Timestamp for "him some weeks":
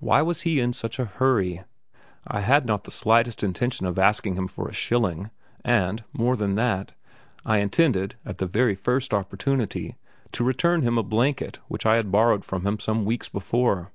12.66-13.28